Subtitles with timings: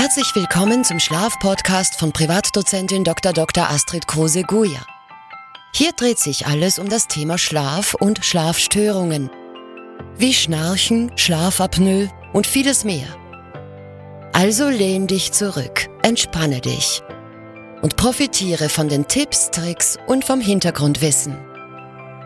[0.00, 3.34] Herzlich willkommen zum Schlafpodcast von Privatdozentin Dr.
[3.34, 3.68] Dr.
[3.68, 4.80] Astrid Kruse-Guja.
[5.74, 9.28] Hier dreht sich alles um das Thema Schlaf und Schlafstörungen.
[10.16, 13.08] Wie Schnarchen, Schlafapnoe und vieles mehr.
[14.32, 17.02] Also lehn dich zurück, entspanne dich
[17.82, 21.36] und profitiere von den Tipps, Tricks und vom Hintergrundwissen.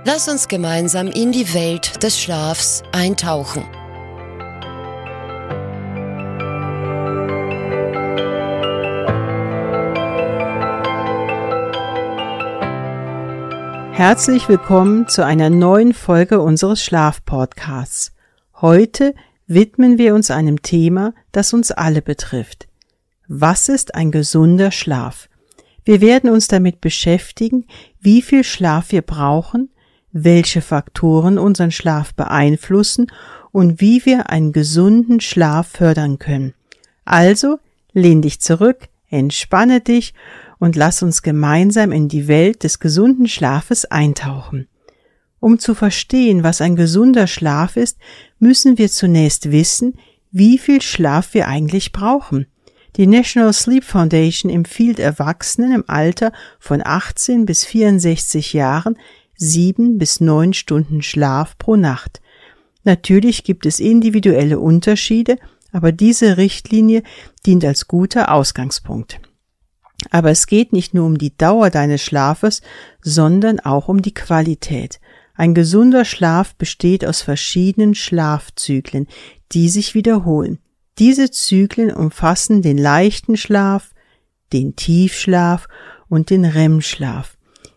[0.04, 3.64] Lass uns gemeinsam in die Welt des Schlafs eintauchen.
[13.96, 18.12] Herzlich willkommen zu einer neuen Folge unseres Schlafpodcasts.
[18.60, 19.14] Heute
[19.46, 22.66] widmen wir uns einem Thema, das uns alle betrifft.
[23.28, 25.28] Was ist ein gesunder Schlaf?
[25.84, 27.66] Wir werden uns damit beschäftigen,
[28.00, 29.70] wie viel Schlaf wir brauchen,
[30.10, 33.12] welche Faktoren unseren Schlaf beeinflussen
[33.52, 36.54] und wie wir einen gesunden Schlaf fördern können.
[37.04, 37.60] Also
[37.92, 40.14] lehn dich zurück, entspanne dich
[40.58, 44.68] und lass uns gemeinsam in die Welt des gesunden Schlafes eintauchen.
[45.40, 47.98] Um zu verstehen, was ein gesunder Schlaf ist,
[48.38, 49.98] müssen wir zunächst wissen,
[50.30, 52.46] wie viel Schlaf wir eigentlich brauchen.
[52.96, 58.96] Die National Sleep Foundation empfiehlt Erwachsenen im Alter von 18 bis 64 Jahren
[59.36, 62.20] sieben bis neun Stunden Schlaf pro Nacht.
[62.84, 65.38] Natürlich gibt es individuelle Unterschiede,
[65.72, 67.02] aber diese Richtlinie
[67.44, 69.20] dient als guter Ausgangspunkt.
[70.10, 72.62] Aber es geht nicht nur um die Dauer deines Schlafes,
[73.00, 75.00] sondern auch um die Qualität.
[75.34, 79.08] Ein gesunder Schlaf besteht aus verschiedenen Schlafzyklen,
[79.52, 80.58] die sich wiederholen.
[80.98, 83.90] Diese Zyklen umfassen den leichten Schlaf,
[84.52, 85.66] den Tiefschlaf
[86.08, 87.36] und den REM-Schlaf.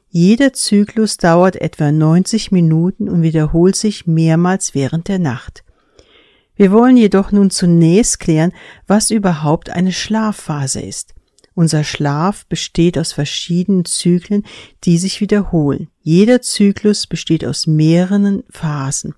[0.10, 5.64] Jeder Zyklus dauert etwa 90 Minuten und wiederholt sich mehrmals während der Nacht.
[6.56, 8.52] Wir wollen jedoch nun zunächst klären,
[8.88, 11.14] was überhaupt eine Schlafphase ist.
[11.58, 14.44] Unser Schlaf besteht aus verschiedenen Zyklen,
[14.84, 15.88] die sich wiederholen.
[16.04, 19.16] Jeder Zyklus besteht aus mehreren Phasen,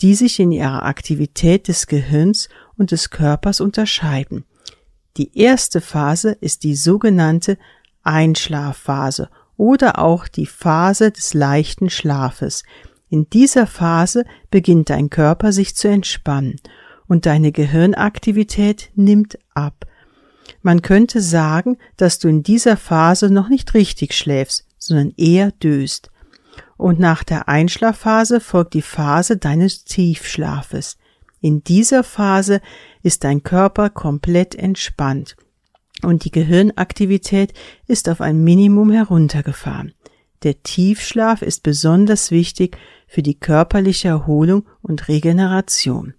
[0.00, 2.48] die sich in ihrer Aktivität des Gehirns
[2.78, 4.46] und des Körpers unterscheiden.
[5.18, 7.58] Die erste Phase ist die sogenannte
[8.02, 12.62] Einschlafphase oder auch die Phase des leichten Schlafes.
[13.10, 16.56] In dieser Phase beginnt dein Körper sich zu entspannen
[17.06, 19.84] und deine Gehirnaktivität nimmt ab.
[20.62, 26.10] Man könnte sagen, dass du in dieser Phase noch nicht richtig schläfst, sondern eher döst.
[26.76, 30.98] Und nach der Einschlafphase folgt die Phase deines Tiefschlafes.
[31.40, 32.60] In dieser Phase
[33.02, 35.36] ist dein Körper komplett entspannt
[36.02, 37.52] und die Gehirnaktivität
[37.86, 39.92] ist auf ein Minimum heruntergefahren.
[40.42, 42.76] Der Tiefschlaf ist besonders wichtig
[43.06, 46.14] für die körperliche Erholung und Regeneration.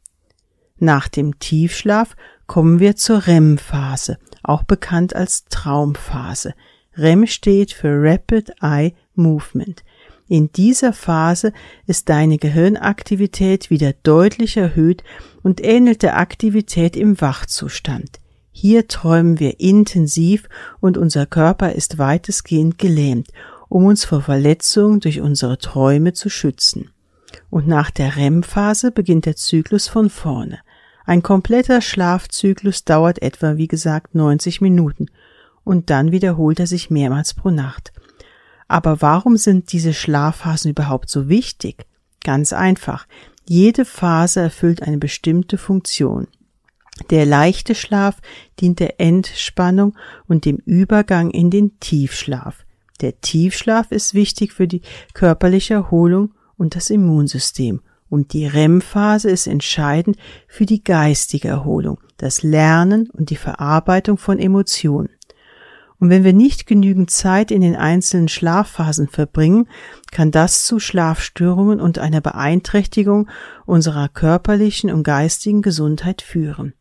[0.83, 6.55] Nach dem Tiefschlaf kommen wir zur REM-Phase auch bekannt als Traumphase.
[6.97, 9.81] REM steht für Rapid Eye Movement.
[10.27, 11.53] In dieser Phase
[11.87, 15.05] ist deine Gehirnaktivität wieder deutlich erhöht
[15.41, 18.19] und ähnelt der Aktivität im Wachzustand.
[18.51, 20.49] Hier träumen wir intensiv
[20.81, 23.29] und unser Körper ist weitestgehend gelähmt,
[23.69, 26.89] um uns vor Verletzungen durch unsere Träume zu schützen.
[27.49, 30.59] Und nach der REM-Phase beginnt der Zyklus von vorne.
[31.05, 35.07] Ein kompletter Schlafzyklus dauert etwa, wie gesagt, 90 Minuten
[35.63, 37.91] und dann wiederholt er sich mehrmals pro Nacht.
[38.67, 41.85] Aber warum sind diese Schlafphasen überhaupt so wichtig?
[42.23, 43.05] Ganz einfach.
[43.45, 46.27] Jede Phase erfüllt eine bestimmte Funktion.
[47.09, 48.21] Der leichte Schlaf
[48.59, 49.95] dient der Entspannung
[50.27, 52.65] und dem Übergang in den Tiefschlaf.
[53.01, 54.81] Der Tiefschlaf ist wichtig für die
[55.13, 57.81] körperliche Erholung und das Immunsystem
[58.13, 64.37] und die REM-Phase ist entscheidend für die geistige Erholung, das Lernen und die Verarbeitung von
[64.37, 65.09] Emotionen.
[65.97, 69.67] Und wenn wir nicht genügend Zeit in den einzelnen Schlafphasen verbringen,
[70.11, 73.29] kann das zu Schlafstörungen und einer Beeinträchtigung
[73.65, 76.73] unserer körperlichen und geistigen Gesundheit führen.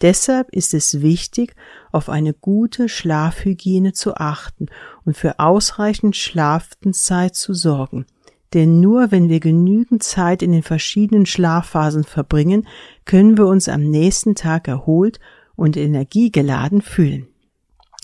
[0.00, 1.54] Deshalb ist es wichtig,
[1.92, 4.66] auf eine gute Schlafhygiene zu achten
[5.04, 8.06] und für ausreichend Schlafenszeit zu sorgen.
[8.52, 12.66] Denn nur wenn wir genügend Zeit in den verschiedenen Schlafphasen verbringen,
[13.04, 15.20] können wir uns am nächsten Tag erholt
[15.54, 17.28] und energiegeladen fühlen.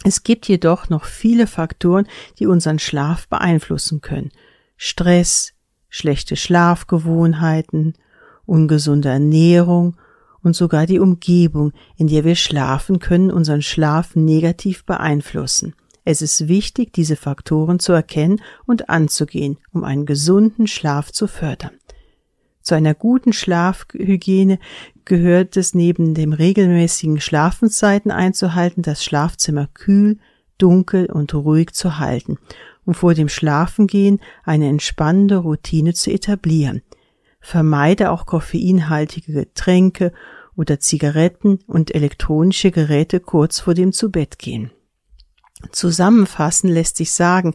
[0.04, 2.06] Es gibt jedoch noch viele Faktoren,
[2.38, 4.31] die unseren Schlaf beeinflussen können.
[4.76, 5.54] Stress,
[5.88, 7.94] schlechte Schlafgewohnheiten,
[8.44, 9.96] ungesunde Ernährung
[10.43, 15.75] und sogar die Umgebung, in der wir schlafen, können unseren Schlaf negativ beeinflussen.
[16.08, 21.73] Es ist wichtig, diese Faktoren zu erkennen und anzugehen, um einen gesunden Schlaf zu fördern.
[22.62, 24.61] Zu einer guten Schlafhygiene
[25.05, 30.19] gehört es neben dem regelmäßigen Schlafenszeiten einzuhalten, das Schlafzimmer kühl,
[30.58, 32.38] dunkel und ruhig zu halten
[32.85, 36.82] und vor dem Schlafengehen eine entspannende Routine zu etablieren.
[37.41, 40.12] Vermeide auch koffeinhaltige Getränke
[40.55, 44.70] oder Zigaretten und elektronische Geräte kurz vor dem Zubettgehen.
[45.73, 47.55] Zusammenfassen lässt sich sagen,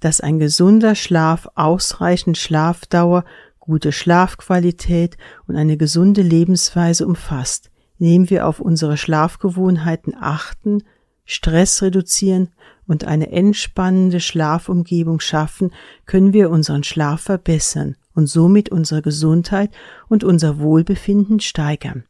[0.00, 3.24] dass ein gesunder Schlaf ausreichend Schlafdauer,
[3.58, 5.16] gute Schlafqualität
[5.46, 10.82] und eine gesunde Lebensweise umfasst, indem wir auf unsere Schlafgewohnheiten achten,
[11.24, 12.48] Stress reduzieren
[12.86, 15.70] und eine entspannende Schlafumgebung schaffen,
[16.06, 19.70] können wir unseren Schlaf verbessern und somit unsere Gesundheit
[20.08, 22.04] und unser Wohlbefinden steigern.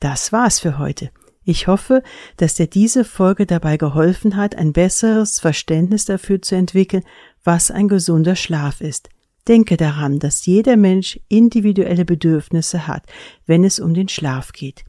[0.00, 1.10] Das war's für heute.
[1.48, 2.02] Ich hoffe,
[2.38, 7.04] dass dir diese Folge dabei geholfen hat, ein besseres Verständnis dafür zu entwickeln,
[7.44, 9.10] was ein gesunder Schlaf ist.
[9.46, 13.04] Denke daran, dass jeder Mensch individuelle Bedürfnisse hat,
[13.46, 14.84] wenn es um den Schlaf geht.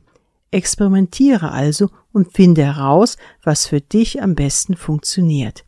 [0.50, 5.64] Experimentiere also und finde heraus, was für dich am besten funktioniert.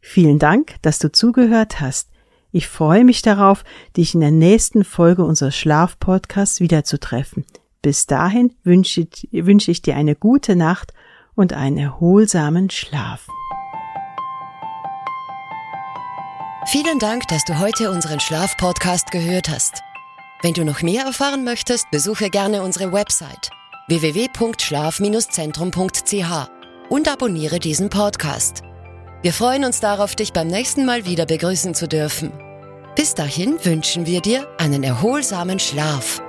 [0.00, 2.10] Vielen Dank, dass du zugehört hast.
[2.52, 3.64] Ich freue mich darauf,
[3.96, 7.44] dich in der nächsten Folge unseres Schlafpodcasts wiederzutreffen.
[7.86, 10.92] Bis dahin wünsche, wünsche ich dir eine gute Nacht
[11.36, 13.28] und einen erholsamen Schlaf.
[16.66, 19.84] Vielen Dank, dass du heute unseren Schlafpodcast gehört hast.
[20.42, 23.50] Wenn du noch mehr erfahren möchtest, besuche gerne unsere Website
[23.86, 26.50] www.schlaf-zentrum.ch
[26.88, 28.62] und abonniere diesen Podcast.
[29.22, 32.32] Wir freuen uns darauf, dich beim nächsten Mal wieder begrüßen zu dürfen.
[32.96, 36.20] Bis dahin wünschen wir dir einen erholsamen Schlaf.